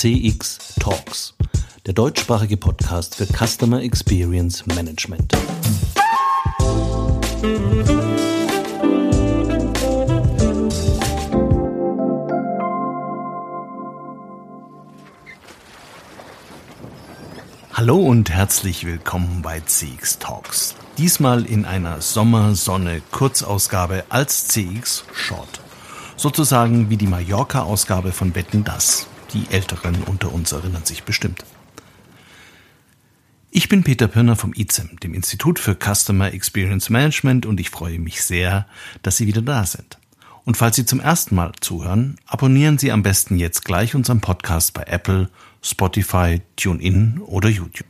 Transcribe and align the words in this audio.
CX 0.00 0.76
Talks, 0.80 1.34
der 1.84 1.92
deutschsprachige 1.92 2.56
Podcast 2.56 3.16
für 3.16 3.26
Customer 3.26 3.82
Experience 3.82 4.64
Management. 4.64 5.30
Hallo 17.74 17.98
und 17.98 18.30
herzlich 18.30 18.86
willkommen 18.86 19.42
bei 19.42 19.60
CX 19.60 20.18
Talks. 20.18 20.76
Diesmal 20.96 21.44
in 21.44 21.66
einer 21.66 22.00
Sommersonne-Kurzausgabe 22.00 24.04
als 24.08 24.48
CX 24.48 25.04
Short. 25.12 25.60
Sozusagen 26.16 26.88
wie 26.88 26.96
die 26.96 27.06
Mallorca-Ausgabe 27.06 28.12
von 28.12 28.30
Betten 28.30 28.64
Das. 28.64 29.06
Die 29.32 29.46
Älteren 29.50 30.02
unter 30.04 30.32
uns 30.32 30.52
erinnern 30.52 30.84
sich 30.84 31.04
bestimmt. 31.04 31.44
Ich 33.52 33.68
bin 33.68 33.82
Peter 33.82 34.06
Pirner 34.08 34.36
vom 34.36 34.52
ICEM, 34.54 34.98
dem 35.02 35.12
Institut 35.12 35.58
für 35.58 35.76
Customer 35.76 36.32
Experience 36.32 36.88
Management, 36.88 37.46
und 37.46 37.58
ich 37.58 37.70
freue 37.70 37.98
mich 37.98 38.22
sehr, 38.22 38.66
dass 39.02 39.16
Sie 39.16 39.26
wieder 39.26 39.42
da 39.42 39.66
sind. 39.66 39.98
Und 40.44 40.56
falls 40.56 40.76
Sie 40.76 40.86
zum 40.86 41.00
ersten 41.00 41.34
Mal 41.34 41.52
zuhören, 41.60 42.16
abonnieren 42.26 42.78
Sie 42.78 42.92
am 42.92 43.02
besten 43.02 43.36
jetzt 43.36 43.64
gleich 43.64 43.94
unseren 43.94 44.20
Podcast 44.20 44.72
bei 44.72 44.84
Apple, 44.84 45.30
Spotify, 45.62 46.40
TuneIn 46.56 47.20
oder 47.24 47.48
YouTube. 47.48 47.89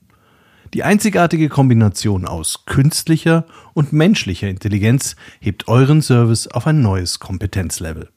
Die 0.73 0.83
einzigartige 0.83 1.49
Kombination 1.49 2.25
aus 2.25 2.65
künstlicher 2.65 3.45
und 3.73 3.91
menschlicher 3.91 4.47
Intelligenz 4.47 5.17
hebt 5.41 5.67
euren 5.67 6.01
Service 6.01 6.47
auf 6.47 6.65
ein 6.65 6.81
neues 6.81 7.19
Kompetenzlevel. 7.19 8.07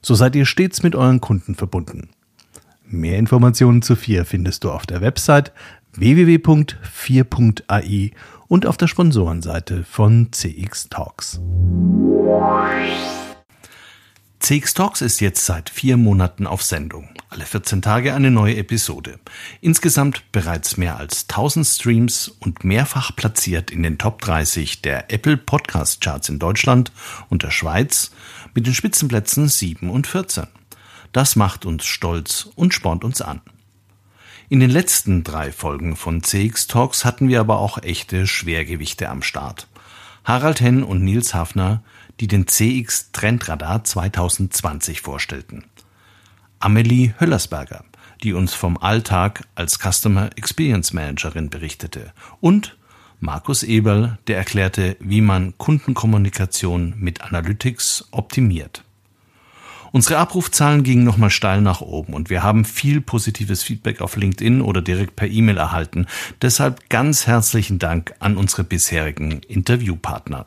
So 0.00 0.14
seid 0.14 0.34
ihr 0.34 0.46
stets 0.46 0.82
mit 0.82 0.96
euren 0.96 1.20
Kunden 1.20 1.54
verbunden. 1.54 2.08
Mehr 2.86 3.18
Informationen 3.18 3.82
zu 3.82 3.96
4 3.96 4.24
findest 4.24 4.64
du 4.64 4.70
auf 4.70 4.86
der 4.86 5.02
Website 5.02 5.52
www.4.ai 5.92 8.12
und 8.48 8.66
auf 8.66 8.78
der 8.78 8.86
Sponsorenseite 8.86 9.84
von 9.84 10.32
CX 10.32 10.88
Talks. 10.88 11.40
CX 14.40 14.74
Talks 14.74 15.02
ist 15.02 15.20
jetzt 15.20 15.44
seit 15.44 15.70
vier 15.70 15.96
Monaten 15.96 16.46
auf 16.46 16.62
Sendung. 16.62 17.08
Alle 17.34 17.46
14 17.46 17.82
Tage 17.82 18.14
eine 18.14 18.30
neue 18.30 18.58
Episode. 18.58 19.18
Insgesamt 19.60 20.22
bereits 20.30 20.76
mehr 20.76 20.98
als 20.98 21.22
1000 21.28 21.66
Streams 21.66 22.28
und 22.28 22.62
mehrfach 22.62 23.16
platziert 23.16 23.72
in 23.72 23.82
den 23.82 23.98
Top 23.98 24.20
30 24.20 24.82
der 24.82 25.12
Apple 25.12 25.36
Podcast 25.36 26.00
Charts 26.00 26.28
in 26.28 26.38
Deutschland 26.38 26.92
und 27.30 27.42
der 27.42 27.50
Schweiz 27.50 28.12
mit 28.54 28.68
den 28.68 28.72
Spitzenplätzen 28.72 29.48
7 29.48 29.90
und 29.90 30.06
14. 30.06 30.46
Das 31.10 31.34
macht 31.34 31.66
uns 31.66 31.84
stolz 31.84 32.48
und 32.54 32.72
spornt 32.72 33.02
uns 33.02 33.20
an. 33.20 33.40
In 34.48 34.60
den 34.60 34.70
letzten 34.70 35.24
drei 35.24 35.50
Folgen 35.50 35.96
von 35.96 36.22
CX 36.22 36.68
Talks 36.68 37.04
hatten 37.04 37.26
wir 37.26 37.40
aber 37.40 37.58
auch 37.58 37.82
echte 37.82 38.28
Schwergewichte 38.28 39.08
am 39.08 39.22
Start. 39.22 39.66
Harald 40.22 40.60
Henn 40.60 40.84
und 40.84 41.02
Nils 41.02 41.34
Hafner 41.34 41.82
die 42.20 42.28
den 42.28 42.46
CX 42.46 43.10
Trendradar 43.12 43.84
2020 43.84 45.00
vorstellten. 45.00 45.64
Amelie 46.64 47.12
Höllersberger, 47.20 47.84
die 48.22 48.32
uns 48.32 48.54
vom 48.54 48.78
Alltag 48.78 49.46
als 49.54 49.78
Customer 49.78 50.30
Experience 50.36 50.94
Managerin 50.94 51.50
berichtete 51.50 52.14
und 52.40 52.78
Markus 53.20 53.62
Eberl, 53.62 54.16
der 54.28 54.38
erklärte, 54.38 54.96
wie 54.98 55.20
man 55.20 55.58
Kundenkommunikation 55.58 56.94
mit 56.96 57.20
Analytics 57.20 58.08
optimiert. 58.12 58.82
Unsere 59.92 60.16
Abrufzahlen 60.16 60.84
gingen 60.84 61.04
nochmal 61.04 61.28
steil 61.28 61.60
nach 61.60 61.82
oben 61.82 62.14
und 62.14 62.30
wir 62.30 62.42
haben 62.42 62.64
viel 62.64 63.02
positives 63.02 63.62
Feedback 63.62 64.00
auf 64.00 64.16
LinkedIn 64.16 64.62
oder 64.62 64.80
direkt 64.80 65.16
per 65.16 65.28
E-Mail 65.28 65.58
erhalten. 65.58 66.06
Deshalb 66.40 66.88
ganz 66.88 67.26
herzlichen 67.26 67.78
Dank 67.78 68.14
an 68.20 68.38
unsere 68.38 68.64
bisherigen 68.64 69.40
Interviewpartner. 69.40 70.46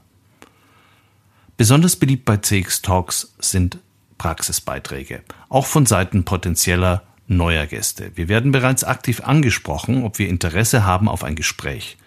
Besonders 1.57 1.95
beliebt 1.95 2.25
bei 2.25 2.37
CX 2.37 2.81
Talks 2.81 3.35
sind 3.39 3.77
Praxisbeiträge, 4.17 5.23
auch 5.49 5.65
von 5.65 5.85
Seiten 5.85 6.25
potenzieller 6.25 7.03
neuer 7.27 7.65
Gäste. 7.65 8.11
Wir 8.15 8.27
werden 8.29 8.51
bereits 8.51 8.83
aktiv 8.83 9.21
angesprochen, 9.21 10.03
ob 10.03 10.19
wir 10.19 10.29
Interesse 10.29 10.85
haben 10.85 11.07
auf 11.09 11.23
ein 11.23 11.35
Gespräch. 11.35 11.97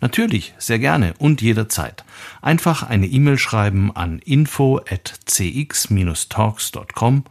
Natürlich, 0.00 0.54
sehr 0.58 0.78
gerne 0.78 1.14
und 1.18 1.40
jederzeit. 1.40 2.04
Einfach 2.42 2.82
eine 2.82 3.06
E-Mail 3.06 3.38
schreiben 3.38 3.94
an 3.94 4.18
info 4.18 4.78
at 4.78 5.20
cx-talks.com 5.26 7.24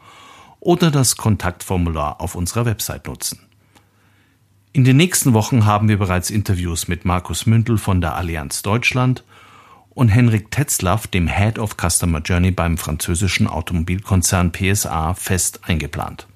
oder 0.60 0.92
das 0.92 1.18
Kontaktformular 1.18 2.22
auf 2.22 2.36
unserer 2.36 2.66
Website 2.66 3.08
nutzen. 3.08 3.40
In 4.72 4.86
den 4.86 4.98
nächsten 4.98 5.34
Wochen 5.34 5.66
haben 5.66 5.88
wir 5.88 5.98
bereits 5.98 6.32
Interviews 6.32 6.88
mit 6.88 7.06
Markus 7.06 7.46
Mündel 7.46 7.78
von 7.78 8.02
der 8.02 8.16
Allianz 8.16 8.64
Deutschland 8.64 9.24
und 9.94 10.10
Henrik 10.10 10.52
Tetzlaff, 10.52 11.08
dem 11.08 11.28
Head 11.28 11.60
of 11.60 11.76
Customer 11.78 12.20
Journey 12.20 12.52
beim 12.52 12.78
französischen 12.78 13.48
Automobilkonzern 13.48 14.52
PSA, 14.52 15.14
fest 15.14 15.62
eingeplant. 15.64 16.28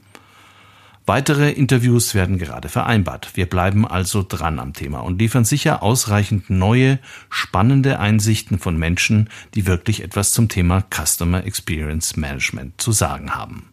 Weitere 1.05 1.51
Interviews 1.51 2.13
werden 2.15 2.37
gerade 2.37 2.67
vereinbart. 2.67 3.31
Wir 3.35 3.45
bleiben 3.45 3.87
also 3.87 4.25
dran 4.27 4.59
am 4.59 4.73
Thema 4.73 4.99
und 4.99 5.19
liefern 5.19 5.45
sicher 5.45 5.81
ausreichend 5.81 6.49
neue, 6.49 6.99
spannende 7.29 7.99
Einsichten 7.99 8.59
von 8.59 8.77
Menschen, 8.77 9.29
die 9.55 9.65
wirklich 9.65 10.03
etwas 10.03 10.33
zum 10.33 10.49
Thema 10.49 10.83
Customer 10.93 11.45
Experience 11.45 12.17
Management 12.17 12.81
zu 12.81 12.91
sagen 12.91 13.33
haben. 13.33 13.69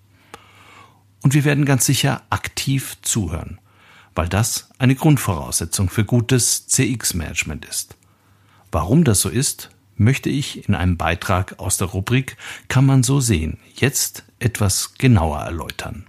Und 1.25 1.35
wir 1.35 1.45
werden 1.45 1.65
ganz 1.65 1.87
sicher 1.87 2.23
aktiv 2.31 2.99
zuhören, 3.03 3.59
weil 4.15 4.29
das 4.29 4.69
eine 4.79 4.95
Grundvoraussetzung 4.95 5.91
für 5.91 6.05
gutes 6.05 6.69
CX-Management 6.69 7.65
ist. 7.65 7.97
Warum 8.71 9.03
das 9.03 9.21
so 9.21 9.29
ist, 9.29 9.71
möchte 9.97 10.31
ich 10.31 10.69
in 10.69 10.75
einem 10.75 10.97
Beitrag 10.97 11.59
aus 11.59 11.77
der 11.77 11.89
Rubrik 11.89 12.37
Kann 12.69 12.87
man 12.87 13.03
so 13.03 13.21
sehen 13.21 13.59
jetzt 13.75 14.25
etwas 14.39 14.95
genauer 14.95 15.41
erläutern. 15.41 16.07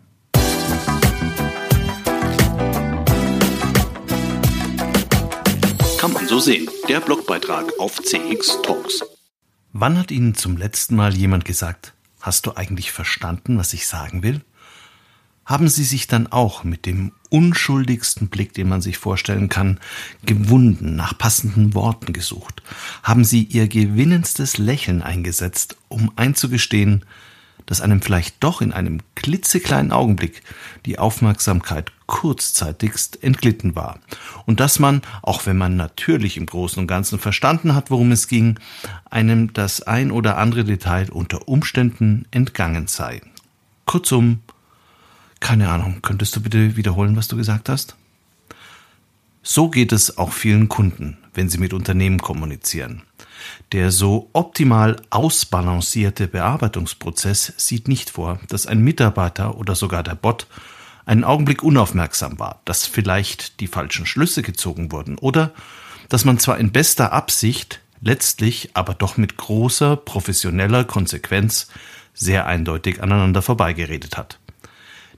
Kann 5.99 6.13
man 6.13 6.27
so 6.27 6.39
sehen, 6.39 6.69
der 6.87 6.99
Blogbeitrag 6.99 7.71
auf 7.79 8.01
CX 8.01 8.61
Talks. 8.63 9.03
Wann 9.73 9.97
hat 9.97 10.11
Ihnen 10.11 10.35
zum 10.35 10.57
letzten 10.57 10.95
Mal 10.95 11.15
jemand 11.15 11.45
gesagt, 11.45 11.93
hast 12.21 12.45
du 12.45 12.55
eigentlich 12.55 12.91
verstanden, 12.91 13.57
was 13.57 13.73
ich 13.73 13.87
sagen 13.87 14.23
will? 14.23 14.41
haben 15.45 15.67
sie 15.69 15.83
sich 15.83 16.07
dann 16.07 16.27
auch 16.27 16.63
mit 16.63 16.85
dem 16.85 17.11
unschuldigsten 17.35 18.29
Blick, 18.29 18.53
den 18.53 18.69
man 18.69 18.81
sich 18.81 18.97
vorstellen 18.97 19.49
kann, 19.49 19.81
gewunden, 20.25 20.95
nach 20.95 21.17
passenden 21.17 21.73
Worten 21.73 22.13
gesucht, 22.13 22.63
haben 23.03 23.25
sie 23.25 23.43
ihr 23.43 23.67
gewinnendstes 23.67 24.57
Lächeln 24.57 25.01
eingesetzt, 25.01 25.75
um 25.89 26.13
einzugestehen, 26.15 27.03
dass 27.65 27.81
einem 27.81 28.01
vielleicht 28.01 28.41
doch 28.41 28.61
in 28.61 28.71
einem 28.71 29.01
klitzekleinen 29.15 29.91
Augenblick 29.91 30.43
die 30.85 30.97
Aufmerksamkeit 30.97 31.91
kurzzeitigst 32.05 33.21
entglitten 33.21 33.75
war 33.75 33.99
und 34.45 34.61
dass 34.61 34.79
man, 34.79 35.01
auch 35.21 35.45
wenn 35.45 35.57
man 35.57 35.75
natürlich 35.75 36.37
im 36.37 36.45
Großen 36.45 36.79
und 36.79 36.87
Ganzen 36.87 37.19
verstanden 37.19 37.75
hat, 37.75 37.91
worum 37.91 38.13
es 38.13 38.29
ging, 38.29 38.59
einem 39.09 39.51
das 39.51 39.81
ein 39.81 40.09
oder 40.09 40.37
andere 40.37 40.63
Detail 40.63 41.09
unter 41.09 41.49
Umständen 41.49 42.27
entgangen 42.31 42.87
sei. 42.87 43.21
Kurzum, 43.85 44.39
keine 45.45 45.69
Ahnung, 45.69 45.99
könntest 46.01 46.35
du 46.35 46.41
bitte 46.41 46.75
wiederholen, 46.75 47.15
was 47.15 47.27
du 47.27 47.37
gesagt 47.37 47.69
hast? 47.69 47.95
So 49.43 49.69
geht 49.69 49.91
es 49.91 50.17
auch 50.17 50.31
vielen 50.31 50.69
Kunden, 50.69 51.19
wenn 51.35 51.49
sie 51.49 51.59
mit 51.59 51.71
Unternehmen 51.71 52.19
kommunizieren. 52.19 53.03
Der 53.71 53.91
so 53.91 54.27
optimal 54.33 54.95
ausbalancierte 55.11 56.27
Bearbeitungsprozess 56.27 57.53
sieht 57.57 57.87
nicht 57.87 58.09
vor, 58.09 58.39
dass 58.49 58.65
ein 58.65 58.79
Mitarbeiter 58.79 59.55
oder 59.59 59.75
sogar 59.75 60.01
der 60.01 60.15
Bot 60.15 60.47
einen 61.05 61.23
Augenblick 61.23 61.61
unaufmerksam 61.61 62.39
war, 62.39 62.61
dass 62.65 62.87
vielleicht 62.87 63.59
die 63.59 63.67
falschen 63.67 64.07
Schlüsse 64.07 64.41
gezogen 64.41 64.91
wurden 64.91 65.15
oder 65.19 65.51
dass 66.09 66.25
man 66.25 66.39
zwar 66.39 66.57
in 66.57 66.71
bester 66.71 67.13
Absicht, 67.13 67.81
letztlich 68.01 68.71
aber 68.73 68.95
doch 68.95 69.15
mit 69.17 69.37
großer 69.37 69.95
professioneller 69.95 70.85
Konsequenz 70.85 71.67
sehr 72.15 72.47
eindeutig 72.47 73.03
aneinander 73.03 73.43
vorbeigeredet 73.43 74.17
hat. 74.17 74.39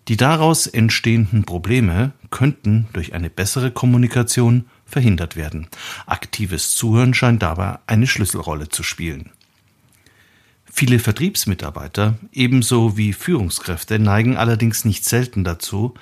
Die 0.07 0.17
daraus 0.17 0.67
entstehenden 0.67 1.43
Probleme 1.43 2.13
könnten 2.31 2.87
durch 2.93 3.13
eine 3.13 3.29
bessere 3.29 3.71
Kommunikation 3.71 4.65
verhindert 4.85 5.35
werden. 5.35 5.67
Aktives 6.05 6.75
Zuhören 6.75 7.13
scheint 7.13 7.43
dabei 7.43 7.79
eine 7.87 8.07
Schlüsselrolle 8.07 8.69
zu 8.69 8.83
spielen. 8.83 9.31
Viele 10.71 10.99
Vertriebsmitarbeiter 10.99 12.17
ebenso 12.31 12.95
wie 12.97 13.11
Führungskräfte 13.11 13.99
neigen 13.99 14.37
allerdings 14.37 14.85
nicht 14.85 15.03
selten 15.03 15.43
dazu, 15.43 15.95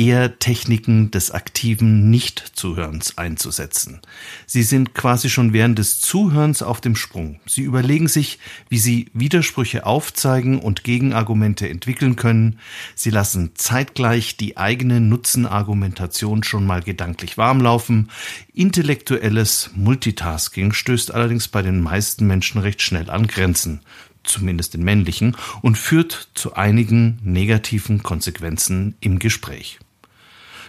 eher 0.00 0.38
Techniken 0.38 1.10
des 1.10 1.30
aktiven 1.30 2.08
Nichtzuhörens 2.08 3.18
einzusetzen. 3.18 4.00
Sie 4.46 4.62
sind 4.62 4.94
quasi 4.94 5.28
schon 5.28 5.52
während 5.52 5.78
des 5.78 6.00
Zuhörens 6.00 6.62
auf 6.62 6.80
dem 6.80 6.96
Sprung. 6.96 7.38
Sie 7.44 7.60
überlegen 7.60 8.08
sich, 8.08 8.38
wie 8.70 8.78
sie 8.78 9.10
Widersprüche 9.12 9.84
aufzeigen 9.84 10.58
und 10.58 10.84
Gegenargumente 10.84 11.68
entwickeln 11.68 12.16
können. 12.16 12.58
Sie 12.94 13.10
lassen 13.10 13.50
zeitgleich 13.56 14.38
die 14.38 14.56
eigene 14.56 15.02
Nutzenargumentation 15.02 16.44
schon 16.44 16.64
mal 16.64 16.80
gedanklich 16.80 17.36
warmlaufen. 17.36 18.10
Intellektuelles 18.54 19.68
Multitasking 19.74 20.72
stößt 20.72 21.12
allerdings 21.12 21.48
bei 21.48 21.60
den 21.60 21.82
meisten 21.82 22.26
Menschen 22.26 22.62
recht 22.62 22.80
schnell 22.80 23.10
an 23.10 23.26
Grenzen 23.26 23.80
zumindest 24.22 24.74
den 24.74 24.84
männlichen, 24.84 25.34
und 25.62 25.78
führt 25.78 26.28
zu 26.34 26.52
einigen 26.54 27.18
negativen 27.22 28.02
Konsequenzen 28.02 28.94
im 29.00 29.18
Gespräch. 29.18 29.78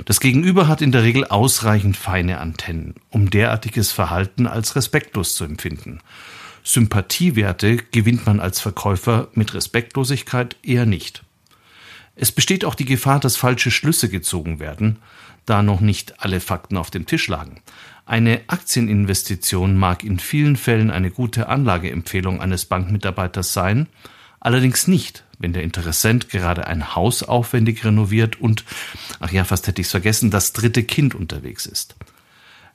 Das 0.05 0.19
Gegenüber 0.19 0.67
hat 0.67 0.81
in 0.81 0.91
der 0.91 1.03
Regel 1.03 1.25
ausreichend 1.25 1.97
feine 1.97 2.39
Antennen, 2.39 2.95
um 3.09 3.29
derartiges 3.29 3.91
Verhalten 3.91 4.47
als 4.47 4.75
respektlos 4.75 5.35
zu 5.35 5.43
empfinden. 5.43 5.99
Sympathiewerte 6.63 7.77
gewinnt 7.77 8.25
man 8.25 8.39
als 8.39 8.59
Verkäufer 8.59 9.29
mit 9.33 9.53
Respektlosigkeit 9.53 10.55
eher 10.63 10.85
nicht. 10.85 11.23
Es 12.15 12.31
besteht 12.31 12.65
auch 12.65 12.75
die 12.75 12.85
Gefahr, 12.85 13.19
dass 13.19 13.37
falsche 13.37 13.71
Schlüsse 13.71 14.09
gezogen 14.09 14.59
werden, 14.59 14.99
da 15.45 15.63
noch 15.63 15.81
nicht 15.81 16.21
alle 16.23 16.39
Fakten 16.39 16.77
auf 16.77 16.91
dem 16.91 17.05
Tisch 17.05 17.27
lagen. 17.27 17.61
Eine 18.05 18.41
Aktieninvestition 18.47 19.77
mag 19.77 20.03
in 20.03 20.19
vielen 20.19 20.55
Fällen 20.55 20.91
eine 20.91 21.11
gute 21.11 21.47
Anlageempfehlung 21.47 22.41
eines 22.41 22.65
Bankmitarbeiters 22.65 23.53
sein, 23.53 23.87
allerdings 24.39 24.87
nicht, 24.87 25.23
wenn 25.41 25.53
der 25.53 25.63
Interessent 25.63 26.29
gerade 26.29 26.67
ein 26.67 26.95
Haus 26.95 27.23
aufwendig 27.23 27.83
renoviert 27.83 28.39
und, 28.39 28.63
ach 29.19 29.31
ja, 29.31 29.43
fast 29.43 29.67
hätte 29.67 29.81
ich 29.81 29.87
es 29.87 29.91
vergessen, 29.91 30.31
das 30.31 30.53
dritte 30.53 30.83
Kind 30.83 31.15
unterwegs 31.15 31.65
ist. 31.65 31.95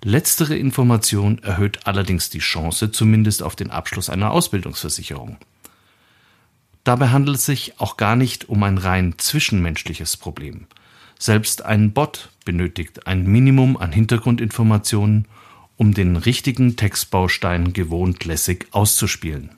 Letztere 0.05 0.57
Information 0.57 1.39
erhöht 1.43 1.87
allerdings 1.87 2.29
die 2.29 2.41
Chance 2.41 2.91
zumindest 2.91 3.43
auf 3.43 3.57
den 3.57 3.71
Abschluss 3.71 4.11
einer 4.11 4.31
Ausbildungsversicherung. 4.31 5.39
Dabei 6.85 7.09
handelt 7.09 7.39
es 7.39 7.47
sich 7.47 7.81
auch 7.81 7.97
gar 7.97 8.15
nicht 8.15 8.49
um 8.49 8.63
ein 8.63 8.79
rein 8.79 9.15
zwischenmenschliches 9.17 10.17
Problem. 10.17 10.67
Selbst 11.19 11.65
ein 11.65 11.93
Bot 11.93 12.31
benötigt 12.45 13.07
ein 13.07 13.27
Minimum 13.27 13.77
an 13.77 13.91
Hintergrundinformationen, 13.91 15.27
um 15.77 15.95
den 15.95 16.17
richtigen 16.17 16.77
Textbaustein 16.77 17.73
gewohnt 17.73 18.25
lässig 18.25 18.69
auszuspielen. 18.71 19.51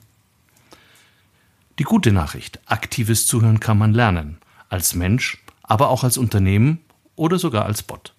Die 1.79 1.85
gute 1.85 2.11
Nachricht, 2.11 2.59
aktives 2.65 3.25
Zuhören 3.25 3.61
kann 3.61 3.77
man 3.77 3.93
lernen, 3.93 4.39
als 4.67 4.95
Mensch, 4.95 5.41
aber 5.63 5.89
auch 5.89 6.03
als 6.03 6.17
Unternehmen 6.17 6.79
oder 7.15 7.39
sogar 7.39 7.65
als 7.65 7.83
Bot. 7.83 8.13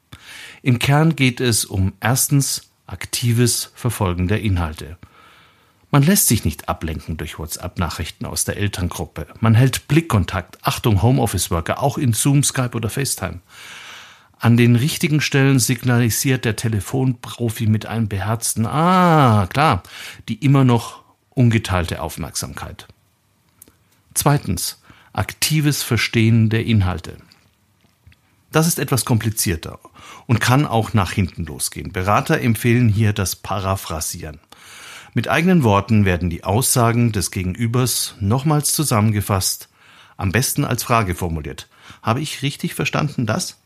Im 0.62 0.78
Kern 0.78 1.14
geht 1.14 1.42
es 1.42 1.66
um 1.66 1.92
erstens 2.00 2.70
aktives 2.86 3.70
Verfolgen 3.74 4.28
der 4.28 4.40
Inhalte. 4.40 4.96
Man 5.90 6.02
lässt 6.02 6.28
sich 6.28 6.46
nicht 6.46 6.70
ablenken 6.70 7.18
durch 7.18 7.38
WhatsApp-Nachrichten 7.38 8.24
aus 8.24 8.46
der 8.46 8.56
Elterngruppe. 8.56 9.26
Man 9.40 9.54
hält 9.54 9.88
Blickkontakt. 9.88 10.58
Achtung, 10.62 11.02
Homeoffice-Worker, 11.02 11.82
auch 11.82 11.98
in 11.98 12.14
Zoom, 12.14 12.42
Skype 12.42 12.74
oder 12.74 12.88
FaceTime. 12.88 13.40
An 14.38 14.56
den 14.56 14.74
richtigen 14.74 15.20
Stellen 15.20 15.58
signalisiert 15.58 16.46
der 16.46 16.56
Telefonprofi 16.56 17.66
mit 17.66 17.84
einem 17.84 18.08
beherzten 18.08 18.64
Ah, 18.64 19.48
klar, 19.48 19.82
die 20.30 20.36
immer 20.36 20.64
noch 20.64 21.02
ungeteilte 21.28 22.00
Aufmerksamkeit. 22.00 22.88
Zweitens, 24.14 24.82
aktives 25.12 25.82
Verstehen 25.82 26.50
der 26.50 26.64
Inhalte. 26.66 27.16
Das 28.52 28.66
ist 28.66 28.78
etwas 28.78 29.04
komplizierter 29.04 29.78
und 30.26 30.40
kann 30.40 30.66
auch 30.66 30.92
nach 30.92 31.12
hinten 31.12 31.44
losgehen. 31.44 31.92
Berater 31.92 32.40
empfehlen 32.40 32.88
hier 32.88 33.12
das 33.12 33.36
Paraphrasieren. 33.36 34.40
Mit 35.14 35.28
eigenen 35.28 35.62
Worten 35.62 36.04
werden 36.04 36.30
die 36.30 36.44
Aussagen 36.44 37.12
des 37.12 37.30
Gegenübers 37.30 38.14
nochmals 38.20 38.72
zusammengefasst, 38.72 39.68
am 40.16 40.32
besten 40.32 40.64
als 40.64 40.82
Frage 40.82 41.14
formuliert. 41.14 41.68
Habe 42.02 42.20
ich 42.20 42.42
richtig 42.42 42.74
verstanden 42.74 43.26
das? 43.26 43.58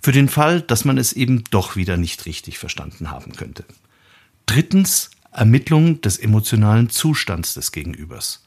Für 0.00 0.12
den 0.12 0.28
Fall, 0.28 0.60
dass 0.60 0.84
man 0.84 0.98
es 0.98 1.12
eben 1.12 1.44
doch 1.50 1.76
wieder 1.76 1.96
nicht 1.96 2.26
richtig 2.26 2.58
verstanden 2.58 3.10
haben 3.10 3.32
könnte. 3.32 3.64
Drittens 4.46 5.10
Ermittlung 5.30 6.00
des 6.00 6.18
emotionalen 6.18 6.90
Zustands 6.90 7.54
des 7.54 7.72
Gegenübers. 7.72 8.44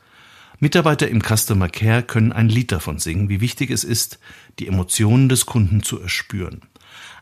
Mitarbeiter 0.59 1.09
im 1.09 1.21
Customer 1.21 1.67
Care 1.67 2.03
können 2.03 2.31
ein 2.31 2.47
Lied 2.47 2.71
davon 2.71 2.99
singen, 2.99 3.27
wie 3.29 3.41
wichtig 3.41 3.71
es 3.71 3.83
ist, 3.83 4.19
die 4.59 4.67
Emotionen 4.67 5.27
des 5.27 5.45
Kunden 5.45 5.83
zu 5.83 5.99
erspüren. 5.99 6.61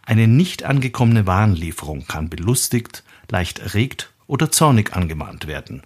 Eine 0.03 0.27
nicht 0.27 0.63
angekommene 0.63 1.25
Warenlieferung 1.25 2.05
kann 2.05 2.29
belustigt, 2.29 3.03
leicht 3.29 3.59
erregt 3.59 4.11
oder 4.27 4.51
zornig 4.51 4.93
angemahnt 4.93 5.47
werden. 5.47 5.81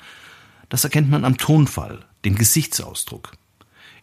Das 0.70 0.84
erkennt 0.84 1.10
man 1.10 1.24
am 1.24 1.38
Tonfall, 1.38 2.00
dem 2.26 2.36
Gesichtsausdruck. 2.36 3.32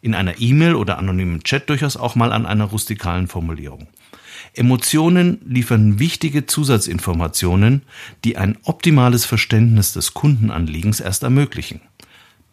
In 0.01 0.15
einer 0.15 0.41
E-Mail 0.41 0.75
oder 0.75 0.99
anonymen 0.99 1.43
Chat 1.43 1.69
durchaus 1.69 1.97
auch 1.97 2.15
mal 2.15 2.33
an 2.33 2.47
einer 2.47 2.65
rustikalen 2.65 3.27
Formulierung. 3.27 3.89
Emotionen 4.55 5.41
liefern 5.45 5.99
wichtige 5.99 6.47
Zusatzinformationen, 6.47 7.83
die 8.25 8.37
ein 8.37 8.59
optimales 8.63 9.25
Verständnis 9.25 9.93
des 9.93 10.15
Kundenanliegens 10.15 11.01
erst 11.01 11.23
ermöglichen. 11.23 11.81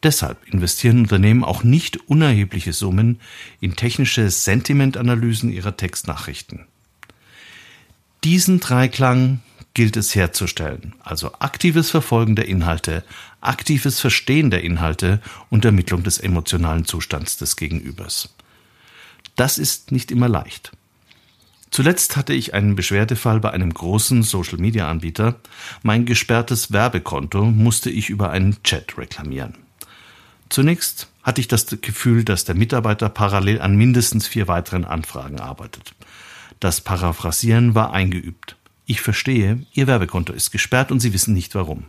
Deshalb 0.03 0.47
investieren 0.47 1.01
Unternehmen 1.01 1.43
auch 1.43 1.63
nicht 1.63 2.09
unerhebliche 2.09 2.73
Summen 2.73 3.19
in 3.59 3.75
technische 3.75 4.29
Sentimentanalysen 4.29 5.51
ihrer 5.51 5.77
Textnachrichten. 5.77 6.65
Diesen 8.23 8.59
Dreiklang 8.59 9.41
gilt 9.73 9.95
es 9.97 10.15
herzustellen, 10.15 10.93
also 11.01 11.31
aktives 11.39 11.91
Verfolgen 11.91 12.35
der 12.35 12.47
Inhalte, 12.47 13.03
aktives 13.39 13.99
Verstehen 13.99 14.49
der 14.51 14.63
Inhalte 14.63 15.21
und 15.49 15.65
Ermittlung 15.65 16.03
des 16.03 16.19
emotionalen 16.19 16.85
Zustands 16.85 17.37
des 17.37 17.55
Gegenübers. 17.55 18.29
Das 19.35 19.57
ist 19.57 19.91
nicht 19.91 20.11
immer 20.11 20.27
leicht. 20.27 20.71
Zuletzt 21.69 22.17
hatte 22.17 22.33
ich 22.33 22.53
einen 22.53 22.75
Beschwerdefall 22.75 23.39
bei 23.39 23.51
einem 23.51 23.73
großen 23.73 24.23
Social-Media-Anbieter. 24.23 25.39
Mein 25.83 26.05
gesperrtes 26.05 26.73
Werbekonto 26.73 27.45
musste 27.45 27.89
ich 27.89 28.09
über 28.09 28.29
einen 28.29 28.61
Chat 28.63 28.97
reklamieren. 28.97 29.55
Zunächst 30.51 31.07
hatte 31.23 31.39
ich 31.39 31.47
das 31.47 31.65
Gefühl, 31.65 32.25
dass 32.25 32.43
der 32.43 32.55
Mitarbeiter 32.55 33.07
parallel 33.07 33.61
an 33.61 33.77
mindestens 33.77 34.27
vier 34.27 34.49
weiteren 34.49 34.83
Anfragen 34.83 35.39
arbeitet. 35.39 35.95
Das 36.59 36.81
Paraphrasieren 36.81 37.73
war 37.73 37.93
eingeübt. 37.93 38.57
Ich 38.85 38.99
verstehe, 38.99 39.65
Ihr 39.71 39.87
Werbekonto 39.87 40.33
ist 40.33 40.51
gesperrt 40.51 40.91
und 40.91 40.99
Sie 40.99 41.13
wissen 41.13 41.33
nicht 41.33 41.55
warum. 41.55 41.85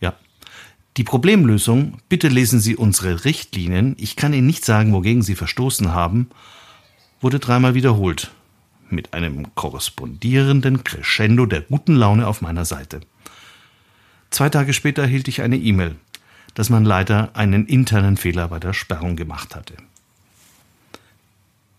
Ja. 0.00 0.14
Die 0.96 1.04
Problemlösung, 1.04 1.98
bitte 2.08 2.28
lesen 2.28 2.60
Sie 2.60 2.76
unsere 2.76 3.26
Richtlinien, 3.26 3.94
ich 3.98 4.16
kann 4.16 4.32
Ihnen 4.32 4.46
nicht 4.46 4.64
sagen, 4.64 4.94
wogegen 4.94 5.20
Sie 5.20 5.34
verstoßen 5.34 5.92
haben, 5.92 6.30
wurde 7.20 7.40
dreimal 7.40 7.74
wiederholt, 7.74 8.30
mit 8.88 9.12
einem 9.12 9.54
korrespondierenden 9.54 10.82
Crescendo 10.82 11.44
der 11.44 11.60
guten 11.60 11.94
Laune 11.94 12.26
auf 12.26 12.40
meiner 12.40 12.64
Seite. 12.64 13.00
Zwei 14.30 14.48
Tage 14.48 14.72
später 14.72 15.02
erhielt 15.02 15.28
ich 15.28 15.42
eine 15.42 15.56
E-Mail, 15.56 15.96
dass 16.56 16.70
man 16.70 16.86
leider 16.86 17.36
einen 17.36 17.66
internen 17.66 18.16
Fehler 18.16 18.48
bei 18.48 18.58
der 18.58 18.72
Sperrung 18.72 19.14
gemacht 19.14 19.54
hatte. 19.54 19.74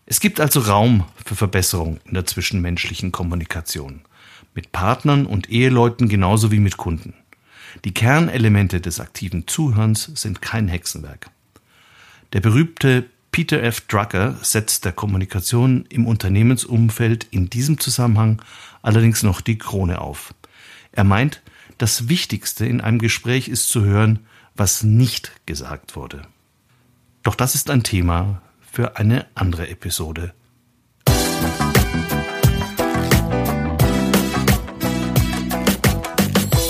Es 0.06 0.20
gibt 0.20 0.40
also 0.40 0.60
Raum 0.60 1.04
für 1.26 1.36
Verbesserung 1.36 2.00
in 2.06 2.14
der 2.14 2.28
zwischenmenschlichen 2.28 3.12
Kommunikation 3.12 4.02
mit 4.54 4.72
Partnern 4.72 5.26
und 5.26 5.50
Eheleuten 5.50 6.08
genauso 6.10 6.52
wie 6.52 6.60
mit 6.60 6.78
Kunden. 6.78 7.16
Die 7.86 7.94
Kernelemente 7.94 8.80
des 8.80 9.00
aktiven 9.00 9.48
Zuhörens 9.48 10.12
sind 10.14 10.44
kein 10.44 10.68
Hexenwerk. 10.68 11.32
Der 12.34 12.42
berühmte 12.42 13.06
Peter 13.32 13.62
F. 13.64 13.82
Drucker 13.82 14.36
setzt 14.44 14.86
der 14.86 14.92
Kommunikation 14.92 15.86
im 15.90 16.06
Unternehmensumfeld 16.06 17.26
in 17.32 17.50
diesem 17.50 17.80
Zusammenhang 17.80 18.44
allerdings 18.84 19.24
noch 19.24 19.42
die 19.42 19.58
Krone 19.58 20.00
auf. 20.00 20.36
Er 20.92 21.04
meint, 21.04 21.42
das 21.80 22.10
Wichtigste 22.10 22.68
in 22.68 22.80
einem 22.80 23.00
Gespräch 23.00 23.48
ist 23.48 23.70
zu 23.70 23.84
hören, 23.84 24.20
was 24.58 24.84
nicht 24.84 25.32
gesagt 25.46 25.96
wurde. 25.96 26.24
Doch 27.24 27.36
das 27.36 27.56
ist 27.56 27.70
ein 27.70 27.84
Thema 27.84 28.42
für 28.60 28.98
eine 28.98 29.28
andere 29.36 29.70
Episode. 29.70 30.34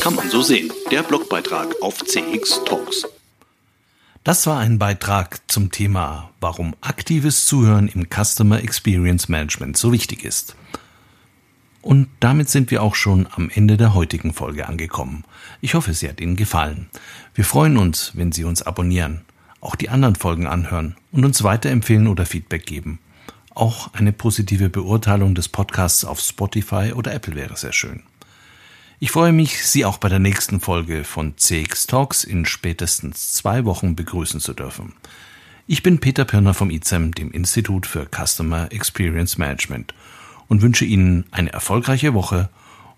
Kann 0.02 0.16
man 0.16 0.30
so 0.30 0.42
sehen. 0.42 0.72
Der 0.92 1.04
Blogbeitrag 1.04 1.82
auf 1.82 2.04
CX 2.04 2.64
Talks. 2.66 3.06
Das 4.24 4.46
war 4.46 4.60
ein 4.60 4.78
Beitrag 4.78 5.40
zum 5.48 5.72
Thema, 5.72 6.32
warum 6.42 6.76
aktives 6.82 7.46
Zuhören 7.46 7.88
im 7.88 8.08
Customer 8.10 8.62
Experience 8.62 9.30
Management 9.30 9.78
so 9.78 9.92
wichtig 9.92 10.26
ist. 10.26 10.56
Und 11.88 12.10
damit 12.20 12.50
sind 12.50 12.70
wir 12.70 12.84
auch 12.84 12.96
schon 12.96 13.30
am 13.32 13.50
Ende 13.50 13.78
der 13.78 13.94
heutigen 13.94 14.34
Folge 14.34 14.68
angekommen. 14.68 15.24
Ich 15.62 15.74
hoffe, 15.74 15.94
sie 15.94 16.10
hat 16.10 16.20
Ihnen 16.20 16.36
gefallen. 16.36 16.90
Wir 17.34 17.46
freuen 17.46 17.78
uns, 17.78 18.12
wenn 18.14 18.34
Sie 18.34 18.44
uns 18.44 18.62
abonnieren, 18.62 19.22
auch 19.62 19.78
die 19.78 19.88
anderen 19.88 20.18
Folgen 20.18 20.48
anhören 20.48 20.98
und 21.14 21.24
uns 21.24 21.44
weiterempfehlen 21.44 22.10
oder 22.10 22.26
Feedback 22.26 22.66
geben. 22.66 23.00
Auch 23.52 23.94
eine 23.94 24.12
positive 24.12 24.70
Beurteilung 24.70 25.34
des 25.34 25.48
Podcasts 25.48 26.04
auf 26.04 26.20
Spotify 26.20 26.92
oder 26.94 27.14
Apple 27.14 27.36
wäre 27.36 27.56
sehr 27.56 27.72
schön. 27.72 28.04
Ich 29.00 29.12
freue 29.12 29.32
mich, 29.32 29.66
Sie 29.66 29.86
auch 29.86 29.98
bei 29.98 30.10
der 30.10 30.20
nächsten 30.20 30.60
Folge 30.60 31.06
von 31.06 31.38
CX 31.38 31.88
Talks 31.88 32.26
in 32.26 32.46
spätestens 32.46 33.32
zwei 33.32 33.64
Wochen 33.64 33.96
begrüßen 33.96 34.42
zu 34.42 34.54
dürfen. 34.54 34.92
Ich 35.68 35.84
bin 35.84 36.00
Peter 36.00 36.26
Pirner 36.26 36.54
vom 36.54 36.70
ICEM, 36.70 37.14
dem 37.14 37.32
Institut 37.32 37.86
für 37.86 38.10
Customer 38.14 38.70
Experience 38.74 39.38
Management 39.38 39.94
und 40.48 40.62
wünsche 40.62 40.86
Ihnen 40.86 41.26
eine 41.32 41.52
erfolgreiche 41.52 42.14
Woche 42.14 42.50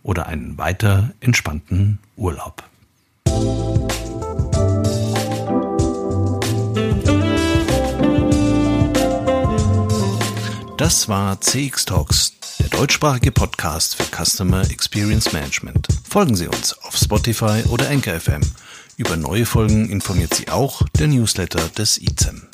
oder 0.03 0.27
einen 0.27 0.57
weiter 0.57 1.11
entspannten 1.19 1.99
Urlaub. 2.15 2.63
Das 10.77 11.09
war 11.09 11.41
CX 11.41 11.85
Talks, 11.85 12.33
der 12.59 12.69
deutschsprachige 12.69 13.31
Podcast 13.31 13.95
für 13.95 14.05
Customer 14.05 14.61
Experience 14.71 15.33
Management. 15.33 15.87
Folgen 16.09 16.35
Sie 16.35 16.47
uns 16.47 16.77
auf 16.83 16.95
Spotify 16.95 17.63
oder 17.69 17.89
Anchor 17.89 18.19
FM. 18.19 18.41
Über 18.95 19.17
neue 19.17 19.45
Folgen 19.45 19.89
informiert 19.89 20.33
Sie 20.33 20.49
auch 20.49 20.81
der 20.97 21.07
Newsletter 21.07 21.67
des 21.69 22.01
ICEM. 22.01 22.47